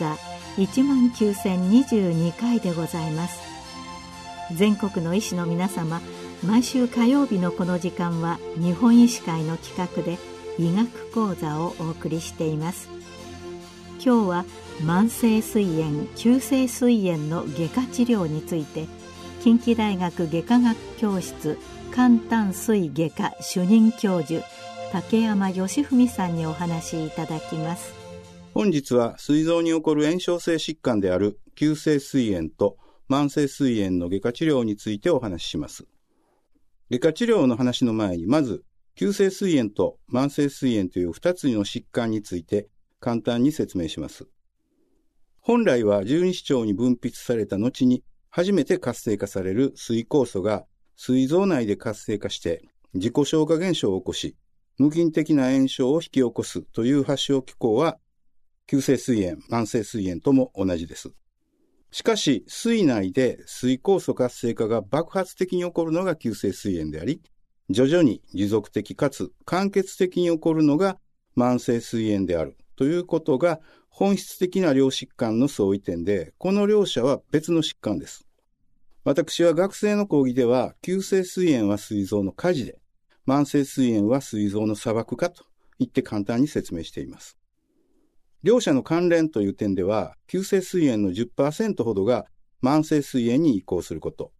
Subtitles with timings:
[0.00, 0.16] 座
[0.56, 3.40] 19,022回でございます。
[4.54, 6.00] 全国の医師の皆様
[6.44, 10.18] 毎週火曜日のこの時間は日本医師会の企画で
[10.58, 12.88] 医学講座をお送りしています。
[14.02, 14.44] 今日は
[14.80, 18.86] 慢性膵炎急性膵炎の外科治療について
[19.42, 21.58] 近畿大学外科学教室
[21.92, 24.42] 肝胆膵外科主任教授
[24.92, 27.99] 竹山義文さんにお話しいただきます。
[28.60, 32.76] 本日は膵臓に起こる炎症性疾患である急性膵炎と
[33.08, 35.86] 慢性膵炎の外科治療についてお話しします。
[36.90, 38.62] 外科治療の話の前にまず
[38.94, 42.68] 急性膵炎と慢性膵炎という2つの疾患について
[43.00, 44.28] 簡単に説明します。
[45.40, 50.66] 本来は十二指腸に分泌された後に初めて活性化される膵酵素が
[50.96, 54.36] 膵臓内で活性化して自己消化現象を起こし
[54.76, 57.96] 無菌的な炎症を引き起こすという発症機構は
[58.70, 61.10] 急性膵炎、慢性膵炎とも同じです。
[61.90, 67.20] しかし、膵内で膵酵素活性化が爆発的に起こるのが急性膵炎であり、
[67.68, 70.98] 徐々に持続的かつ間欠的に起こるのが
[71.36, 78.24] 慢性膵炎であるということが本質的な両疾患の相違点で、この両者は別の疾患です。
[79.02, 82.78] 私は学生の講義では、急性膵炎は膵臓の火事で、
[83.26, 85.42] 慢性膵炎は膵臓の砂漠化と
[85.80, 87.39] 言って簡単に説明しています。
[88.42, 92.26] 両者の関連という点では、急性膵炎の10%ほどが
[92.62, 94.32] 慢性膵炎に移行すること、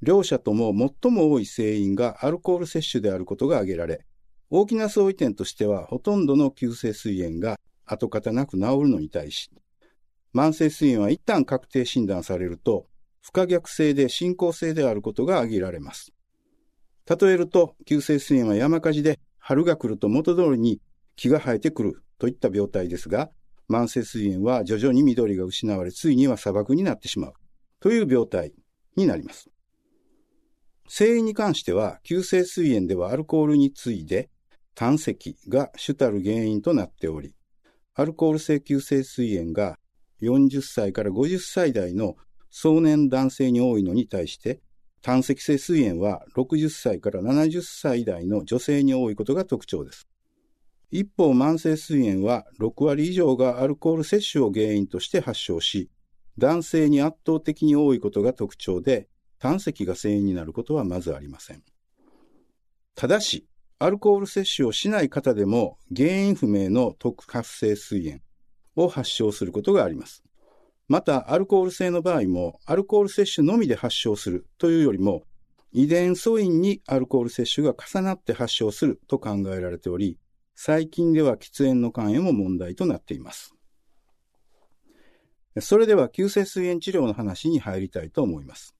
[0.00, 4.04] 両者とも最も多い成因がアルコール摂取であることが挙げられ、
[4.50, 9.50] 大きな相違点としては、ほとんどの急性膵炎が跡形なく治るのに対し、
[10.34, 12.86] 慢性膵炎は一旦確定診断されると、
[13.20, 16.12] 不可逆性で進行性であることが挙げられます。
[17.08, 20.80] 例えると、急性膵炎は山火事で春が来ると元通りに
[21.16, 23.30] 木が生えてくるといった病態ですが、
[23.68, 27.32] 慢性膵炎は徐々に緑が失われ、ついには砂漠になってしまう
[27.80, 28.52] という病態
[28.96, 29.50] になります。
[30.88, 34.30] 成因に関しては、急性膵炎ではアルコールに次いで
[34.74, 37.34] 胆石が主たる原因となっており、
[37.94, 39.78] アルコール性急性膵炎が
[40.22, 42.16] 40歳から50歳代の
[42.50, 44.60] 壮年男性に多いのに対して、
[45.02, 50.07] 胆石性膵炎は60歳から70歳代の女性に多いことが特徴です。
[50.90, 55.90] 一方、慢性膵炎は6割以上がアルコール摂取を原因として発症し、
[56.38, 61.62] 男性に圧倒的に多いことが特徴で、胆石が原因になることはまずありません。
[62.94, 63.46] ただし、
[63.78, 68.20] アルコール摂取をしない方でも原因不明の特発性膵炎
[68.74, 70.24] を発症することがあります。
[70.88, 75.22] また、アルコール性の場合も、アルコール摂取のみで発症するというよりも、
[75.70, 80.18] 遺伝素因にアルコール摂取が重なって発症すると考えられており、
[80.60, 83.54] 最近では喫煙の肝炎も問題となっています。
[85.60, 88.74] それでは急性膵炎治療の話に入りたいと思います。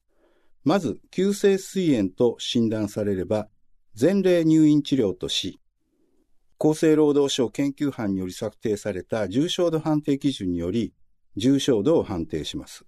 [0.64, 3.48] まず、急性膵炎と診断されれば、
[3.98, 5.60] 前例入院治療とし、
[6.58, 10.92] 厚生労働省研究班により策定された重症度判定基準により、
[11.36, 12.86] 重症度を判定します。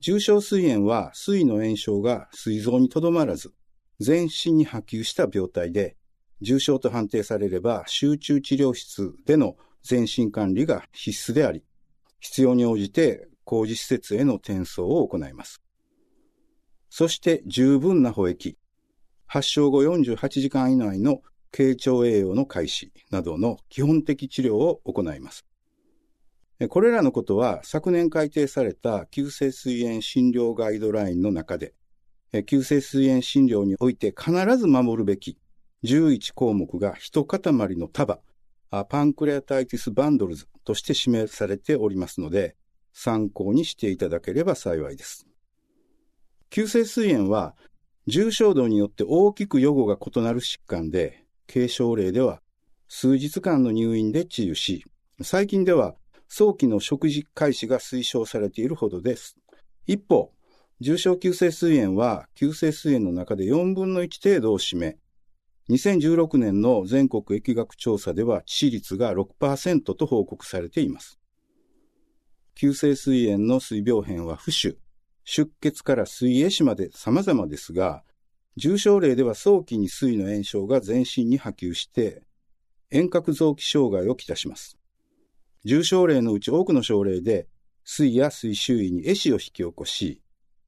[0.00, 3.52] 重症膵炎は膵の炎症が膵臓にとどまらず、
[4.00, 5.98] 全身に波及した病態で、
[6.40, 11.62] 重症と判定されれば集中治療室での全身管理が必須であり、
[12.20, 15.60] 必要に応じて工事施設への転送を行います。
[16.88, 18.56] そして十分な保液、
[19.26, 25.44] 発症後48時間以内の経腸栄養の開始などの基本的治療を行います。
[26.68, 31.74] これらのことは昨年改定された急性膵炎診療ガイドラインの中で、
[32.46, 35.36] 急性膵炎診療において必ず守るべき
[35.84, 37.40] 11項目が一塊
[37.76, 38.18] の束、
[38.88, 42.56] パンクレアタイティスバンドルズとして示されておりますので、
[42.94, 45.26] 参考にしていただければ幸いです。
[46.48, 47.54] 急性膵炎は
[48.06, 52.40] 重症度によって大きく予後が異なる疾患で、軽症例では
[52.88, 54.84] 数日間の入院で治癒し、
[55.22, 55.96] 最近では
[56.28, 59.36] 早期の食事開始が推奨されているほどです。
[59.86, 60.32] 一方、
[60.80, 64.96] 重症急性膵炎は急性膵炎の中で4分の1程度を占め、
[65.70, 71.18] 2016年の全国疫学調査では致死率が6%と報告されています。
[72.54, 74.78] 急性膵炎の水病変は浮腫、
[75.24, 78.04] 出血から水壊死まで様々ですが、
[78.56, 82.22] 重症例では早期に水の炎症が全身に波及して、
[82.90, 84.78] 遠隔臓器障害をきたします。
[85.64, 87.48] 重症例のうち多くの症例で、
[87.84, 90.20] 水や水周囲に壊死を引き起こし、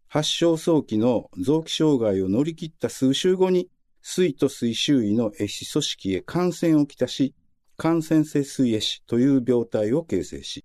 [0.08, 3.68] 発症早期の臓器障害を乗り切った数週後に
[4.08, 7.34] 水と水周囲の壊死組織へ感染をきたし、
[7.76, 10.64] 感染性水壊死という病態を形成し、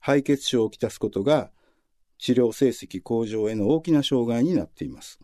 [0.00, 1.52] 敗血症をきたすことが
[2.18, 5.20] 治療成績向上への大きな障害になっています。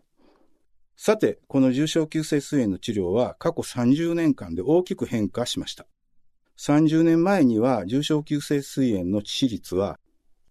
[0.94, 5.86] さて、この重症急性膵炎の治療は過去30年間で大きく変化しました。
[6.56, 9.98] 30年前には重症急性膵炎の致死率は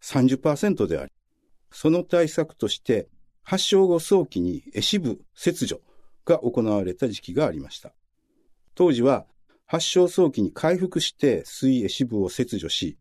[0.02, 1.14] 30%であり、
[1.72, 3.08] その対策として
[3.42, 5.80] 発症後早期にエシ部切除
[6.30, 7.92] が行われた時期がありました。
[8.76, 9.26] 当時は
[9.66, 12.98] 発症早期に回復して膵エシ部を切除し、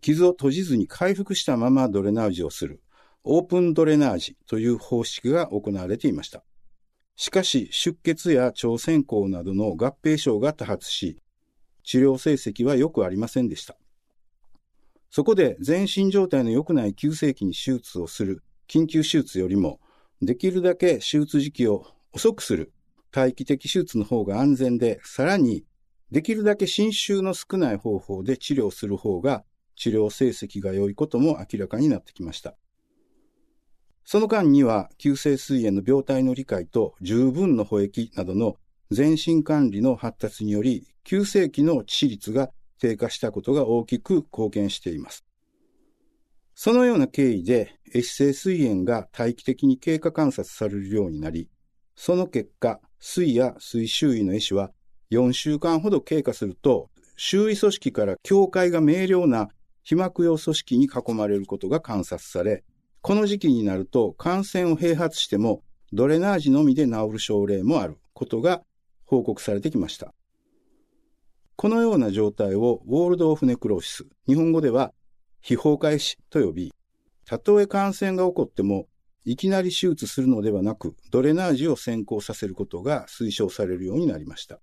[0.00, 2.80] 傷を閉じずに回復したままドレナージをする
[3.24, 6.44] オープンドレナージという方式が行われていました。
[7.16, 11.18] しかし出血や腸線香などの合併症が多発し、
[11.82, 13.76] 治療成績は良くありませんでした。
[15.10, 19.80] そこで全身状態の良くない急性期に手術をする緊急手術よりも、
[20.22, 22.72] できるだけ手術時期を遅くする
[23.14, 25.64] 待機的手術の方が安全で、さらに
[26.10, 29.44] できるだけ侵襲の少ない方法で治療する方が
[29.76, 32.54] 治療成績が良いことも明らかになってきました。
[34.04, 38.56] その間には急性膵炎の病態の理解と十分の保液などの
[38.90, 45.24] 全身管理の発達により急性期の致死率が低下したことが大きく貢献しています。
[46.54, 51.48] そのような経緯で、壊死性膵炎が待機的に経過観察されるようになり、
[51.94, 54.70] その結果、膵や膵周囲の壊死は
[55.10, 59.48] 4週間ほど経過すると、周囲組織から境界が明瞭な
[59.82, 62.64] 被膜用組織に囲まれることが観察され、
[63.00, 65.62] この時期になると感染を併発しても
[65.92, 68.62] ドレナージのみで治る症例もあることが
[69.04, 70.14] 報告されてきました。
[71.56, 74.92] このような状態をウォールドオフネクローシス、日本語では
[75.40, 76.72] 非崩壊死と呼び、
[77.26, 78.86] たとえ感染が起こっても、
[79.24, 84.60] いきなり手術するのではなく、ドレナージを先行させることが推奨されるようになりました。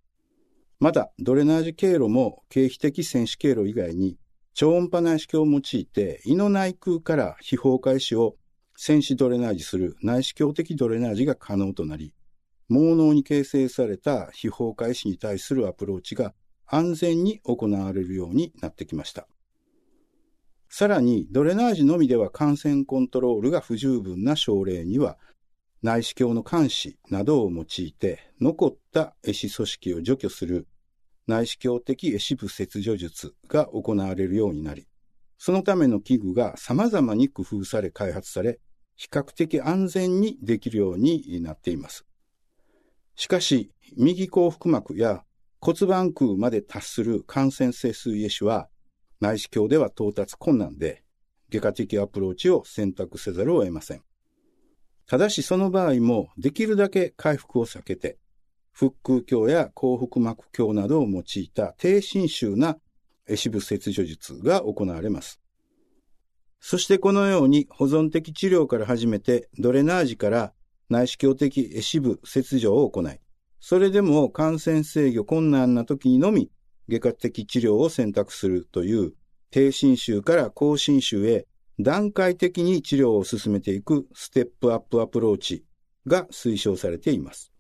[0.79, 4.17] また、ドレナージ経路も経皮的戦士経路以外に、
[4.53, 8.35] 超音波内視鏡を用いて胃の内腔から非崩壊死を
[8.75, 12.13] 戦士ドレナージする内視鏡的ドレナージが可能となり、
[12.67, 16.33] 盲脳に形成された非崩壊死に対するアプローチが
[16.65, 19.27] 安全に行われるようになってきました。
[20.69, 25.17] さらに、ドレナージのみでは感染コントロールが不十分な症例には、
[25.81, 30.67] 内視鏡の監視などを用いて、残った壊死組織を除去する
[31.25, 34.87] 内視鏡的壊死部切除術が行われるようになり、
[35.39, 38.59] そのための器具が様々に工夫され開発され、
[38.95, 42.05] 比較的安全にできるようになっています。
[43.15, 45.23] しかし、右後腹膜や
[45.61, 48.69] 骨盤腔まで達する感染性水泳死は
[49.19, 51.03] 内視鏡では到達困難で、
[51.49, 54.03] 外科的アプローチを選択せざるを得ません。
[55.07, 58.17] ただしその場合もできるだけ回復を避けて、
[58.71, 62.77] 腹腔鏡や後腹膜鏡などを用いた低侵襲な
[63.27, 65.41] エシ部切除術が行われます。
[66.61, 70.53] そしてこのように保存的治療から始めてドレナージから
[70.89, 73.19] 内視鏡的壊死部切除を行い、
[73.59, 76.51] それでも感染制御困難な時にのみ
[76.89, 79.13] 外科的治療を選択するという
[79.51, 81.47] 低侵襲から高侵襲へ
[81.79, 85.63] 段階的に治療を進めていくステップアップアプローチ
[86.07, 87.53] が推奨されています。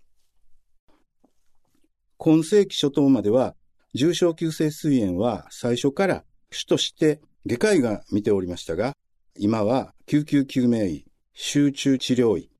[2.17, 3.55] 今世紀初頭までは
[3.93, 8.93] 重症急性膵炎は最初から主として外科医が見ておりましたが、
[9.37, 12.51] 今は救急救命医、集中治療医、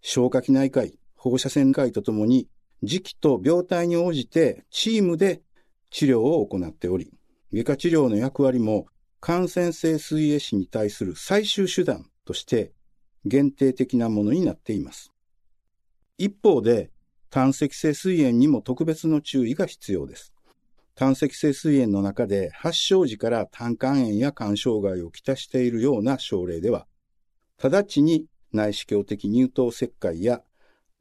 [0.00, 2.48] 消化器内科医、放射線科医とともに
[2.82, 5.42] 時期と病態に応じてチームで
[5.94, 7.12] 治療を行っており、
[7.52, 8.86] 外科治療の役割も
[9.20, 12.72] 感染性水泳死に対する最終手段として
[13.24, 15.12] 限定的なものになっています。
[16.18, 16.90] 一方で、
[17.30, 20.34] 胆石性水炎にも特別の注意が必要です。
[20.96, 26.88] 胆石性水炎の中で発症時から胆管炎や肝障害をきたしているような症例では、
[27.62, 30.42] 直ちに内視鏡的乳頭切開や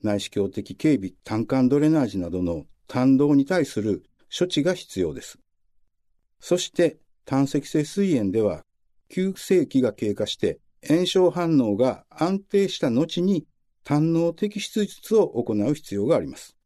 [0.04, 4.04] 内視鏡的警備、胆管ドレナージなどの胆道に対する
[4.36, 5.38] 処置が必要です。
[6.40, 8.63] そして、胆石性膵炎では、
[9.10, 13.46] 急性期が経過して炎症反応が安定した後に
[13.84, 16.58] 胆の摘出術を行う必要があります。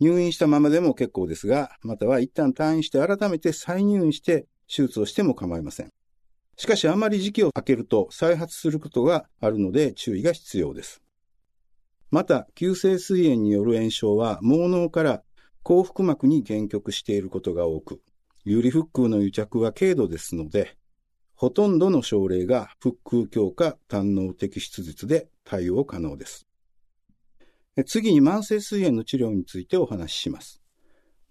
[0.00, 5.90] 入院したままでも結構ですが、または一旦退院して改めて再入院して手術をしても構いません。
[6.56, 11.02] しかしあまり時期を空けると再発することがあるので注意が必要です。
[12.10, 15.22] また、急性膵炎による炎症は、毛脳から
[15.62, 18.00] 幸福膜に限局していることが多く、
[18.44, 20.76] 有利腹腔の癒着は軽度ですので、
[21.34, 26.46] ほとんどの症例が腹腔強化胆脳摘出術で対応可能です。
[27.86, 30.60] 次に慢性膵炎の治療についてお話しします。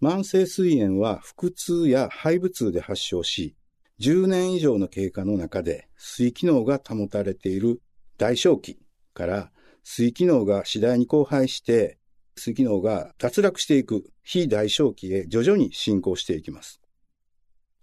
[0.02, 3.56] 慢性膵炎は腹痛や肺部痛で発症し、
[4.00, 7.82] 10年以上の経過の中で水機能が保たれている
[8.18, 8.80] 大正期
[9.14, 9.52] から
[9.84, 12.00] 水機能が次第に荒廃して
[12.42, 16.82] 水機能が脱落していく非大正期へ徐々に進行していきます。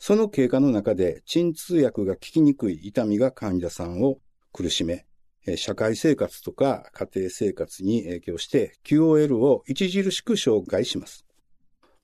[0.00, 4.18] その経過の中で鎮痛薬が効きにくい痛みが患者さんを
[4.52, 5.06] 苦しめ、
[5.56, 11.24] 社会生活とか家庭生活に影響して QOL を著しく障害します。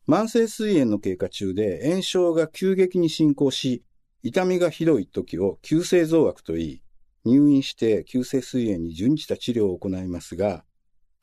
[0.06, 3.82] 慢性膵炎の経過中で炎症が急激に進行し、
[4.22, 6.82] 痛みがひどい時を急性増悪といい、
[7.24, 10.64] 入院して急性膵炎に準じた治療を行いますが、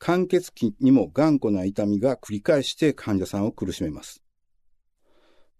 [0.04, 4.20] 間欠期にも頑固な痛みが繰り返して患者さんを苦しめます。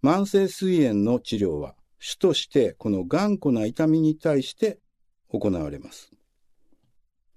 [0.03, 4.79] 慢性膵炎の治療は主としてこの頑固な痛みに対して
[5.29, 6.11] 行われます。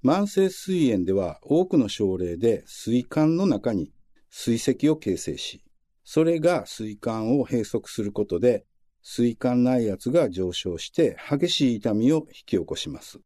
[0.05, 3.93] 慢性膵炎では多くの症例で膵管の中に
[4.29, 5.63] 水石を形成し、
[6.03, 8.67] それが膵管を閉塞することで
[9.03, 13.21] 膵管内圧が上昇して激しい痛みを引き起こします。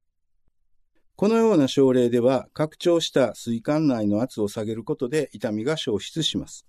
[1.21, 6.65] このような症例では拡張した膵管内の圧を下げることで痛みが消失します。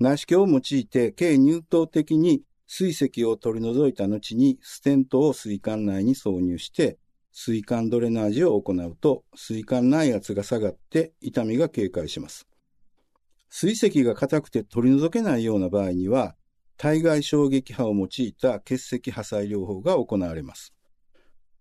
[0.00, 6.96] 内視鏡を用いて軽入頭的に水石を取り除いた後にステントを膵管内に挿入して
[7.30, 12.48] 膵管ドレナージを行うと膵管内圧が下がって痛みが軽快します。
[13.50, 16.36] 水石が硬くて取り除けないような場合には
[16.78, 20.72] 体外衝撃波を用いた結石破砕療法が行われます。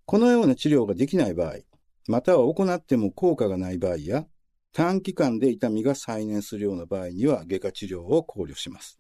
[0.06, 1.56] このような治療ができない場合、
[2.08, 4.26] または行っても効果がない場合や、
[4.74, 9.00] 短期間で痛みが再燃するような場合には外科治療を考慮します。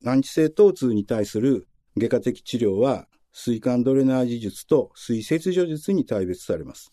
[0.00, 6.92] 難治性疼痛に対する外科的治療は、水管ドレナージ術と水切除術に大別されます。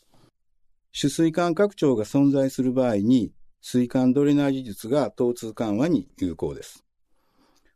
[0.92, 6.84] 主水管拡張が存在する場合に、水管ドレナージ術が疼痛緩和に有効です。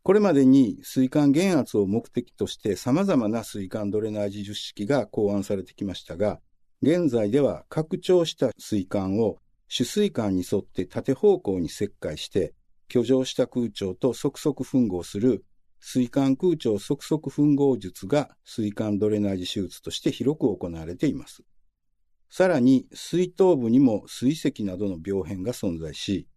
[0.02, 6.40] これまでに水管減圧を目的として様々な水管ドレナージ術式が考案されてきましたが、
[6.80, 12.54] 現在では拡張した水管を主水管に沿って縦方向に切開して、
[12.88, 15.44] 居上した空調と即速吻合する
[15.80, 21.42] 水管空調即速吻合術が水管ドレナージ手術として広く行われています。
[22.30, 26.28] さらに、水頭部にも水石などの病変が存在し、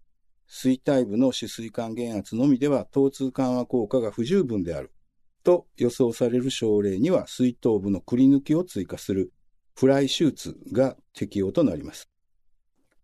[0.47, 4.91] 水体部の主水管減圧のみでは疼痛緩和効果が不十分である
[5.43, 9.31] と予想される症例には水頭部のくり抜きを追加する
[9.75, 12.09] フライ手術が適用となります。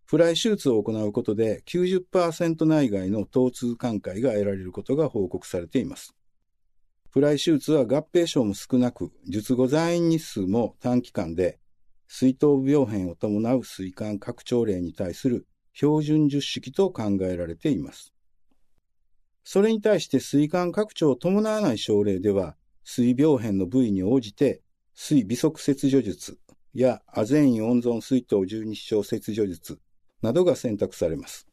[0.04, 6.14] フライ手術を行うことで90%内外の疼痛寛解が得られることが報告されています。
[7.10, 11.58] フライ手術は合併症も少なく、術後在院日数も短期間で、
[12.06, 18.14] 水頭部病変を伴う水管拡張例に対する標準術式と考えられています。
[19.44, 24.62] それに対して水管拡張を伴わない症例では、水病変の部位に応じて、
[24.94, 26.38] 水微速切除術
[26.78, 29.80] やアゼイン温存水筒十二指腸切除術
[30.22, 31.48] などが選択されます。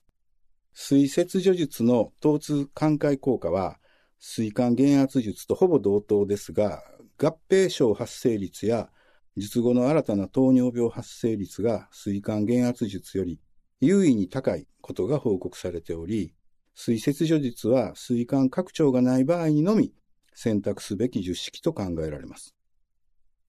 [0.73, 3.79] 水切除術の疼痛寛解効果は、
[4.19, 6.83] 水管減圧術とほぼ同等ですが、
[7.17, 8.89] 合併症発生率や
[9.37, 13.39] 術後の新たな糖尿病発生率が水管減圧術より
[13.81, 16.33] 優位に高いことが報告されており、
[16.73, 19.93] 水切除術は水管拡張がない場合にのみ
[20.33, 22.54] 選択すべき術式と考えられます。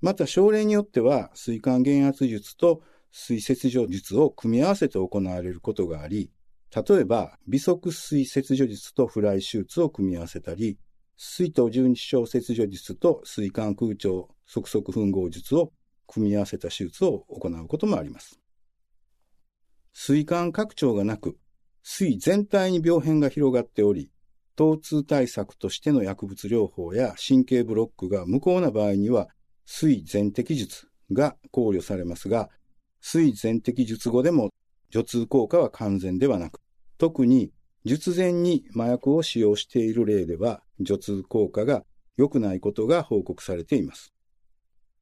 [0.00, 6.30] また、症例によっては水管減圧術と水切除術を組み合わせて行われることがあり、
[6.74, 10.78] 例えば、微速水切除術とフライ手術を組み合わせたり、
[11.16, 15.72] 水筒十二小切除術と水管空調即速吻合術を
[16.06, 18.38] 組み合わせた手術を行うこともあります。
[19.94, 21.38] 水管拡張がなく、
[21.82, 24.10] 水全体に病変が広がっており、
[24.56, 29.28] 疼痛対策としての薬物療法や神経ブロックが無効な場合には、
[29.66, 32.48] 水全摘術が考慮されますが、
[33.00, 34.50] 水全摘術後でも
[34.90, 36.60] 除痛効果は完全ではなく、
[36.98, 37.52] 特に
[37.84, 41.84] 術前に麻薬を使用している例では、除痛効果が
[42.16, 44.12] 良くないことが報告されています。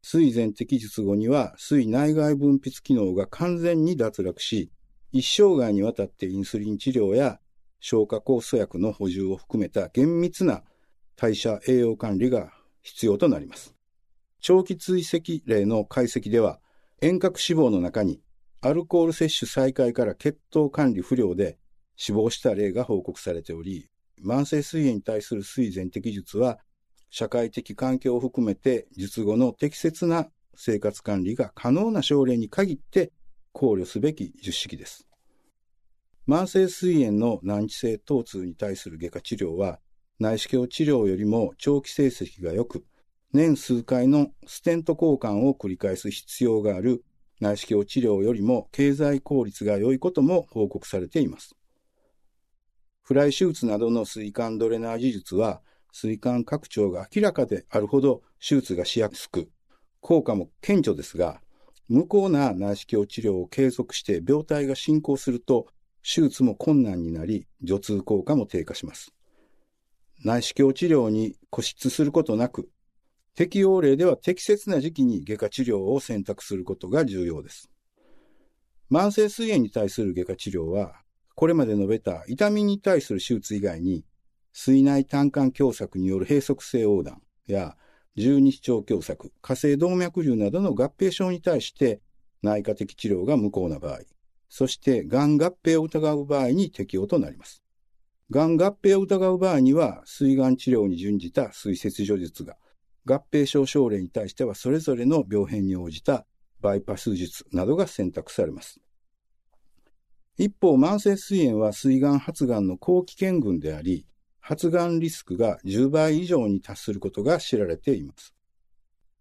[0.02, 4.70] 水全摘術後には、水内外分泌機能が完全に脱落し、
[5.12, 7.38] 一生涯にわたってインスリン治療や
[7.80, 10.62] 消化酵素薬の補充を含めた厳密な
[11.16, 12.52] 代謝栄養管理が
[12.82, 13.74] 必要となります。
[14.46, 16.60] 長期追跡例の解析では、
[17.00, 18.20] 遠隔脂肪の中に
[18.60, 21.56] アルコール摂取再開から血糖管理不良で
[21.96, 23.88] 死亡した例が報告されており、
[24.22, 26.58] 慢性水炎に対する水全摘術は、
[27.08, 33.12] 社会的環境を含めて術後の適切な生活管理が可能な症例に限って
[33.52, 35.08] 考慮すべき術式です。
[36.28, 39.80] 慢性膵炎の難治性疼痛に対する外科治療は、
[40.18, 42.84] 内視鏡治療よりも長期成績が良く、
[43.34, 47.04] 年数回のステント交換を繰り返す必要がある
[47.40, 51.56] 内視鏡治療よりも経済効率が良いことも報告されています。
[53.02, 59.50] フライ手術などの膵管ドレナージ術は、膵管拡張が明らかであるほど手術がしやすく、
[60.00, 61.40] 効果も顕著ですが、
[61.88, 65.66] 無効な内視鏡治療を継続して病態が進行すると、
[66.04, 69.12] 手術も困難になり、除痛効果も低下します。
[70.24, 72.70] 内視鏡治療に固執することなく、
[73.34, 77.70] 適用例では適切な時期に外科治療を選択することが重要です。
[78.90, 80.94] 慢性膵炎に対する外科治療は、
[81.34, 84.04] これまで述べた痛みに対する手術以外に、
[84.52, 87.76] 膵内胆管狭窄による閉塞性横断や
[88.14, 92.00] 十二指腸狭窄、火星動脈瘤などの合併症に対して
[92.42, 94.00] 内科的治療が無効な場合、
[94.48, 97.64] そしてがん合併を疑う場合に適用となります。
[98.30, 102.56] がん合併を疑う場合には、膵がん治療に準じた膵切除術が
[103.06, 106.26] 合併症症例に対してはそれぞれの病変に応じた
[106.60, 108.80] バイパス術などが選択されます。
[110.36, 114.06] 一方、慢性膵炎は膵がん発がんの後期検群であり、
[114.40, 118.34] 発がんリスクが10倍以上に達することが知られています。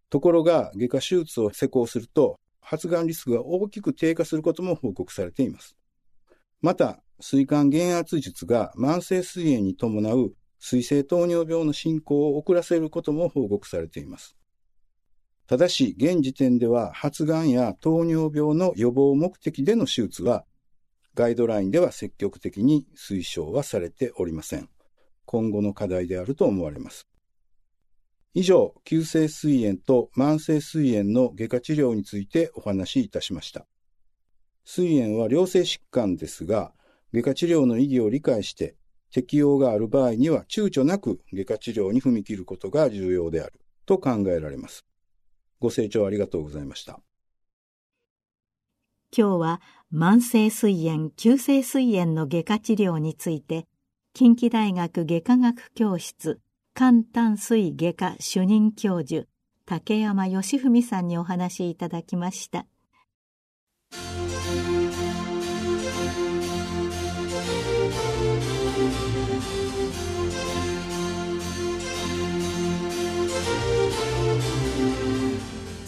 [0.10, 5.76] ところが、外科手術を施行すると、発がんリスクが大きく低下することも報告されています。
[6.62, 10.34] また、膵管減圧術が慢性膵炎に伴う
[10.66, 14.38] 水性糖尿病の進行を遅らせることも報告されています。
[15.46, 20.46] ただし、現時点では発がんや糖尿病の予防目的での手術は、
[21.16, 24.70] ガイドラインでは積極的に推奨はされておりません。
[25.26, 27.10] 今後の課題であると思われます。
[28.34, 33.66] 以上、急性膵炎と慢性膵炎の外科治療についてお話しいたしました。
[34.64, 36.72] 膵炎は良性疾患ですが、
[37.12, 38.78] 外科治療の意義を理解して
[39.14, 43.54] 適用がある場合には躊躇なく外科治療に踏み切ることが重要である
[43.86, 44.86] と考えられます。
[45.60, 47.00] ご清聴ありがとうございました。
[49.16, 49.62] 今日は
[49.94, 53.68] 慢性膵炎、急性膵炎の外科治療について、
[54.16, 56.42] 近畿大学外科学教室
[56.74, 59.28] 肝胆膵外科主任教授
[59.66, 62.66] 竹山義文さんにお話しいただきました。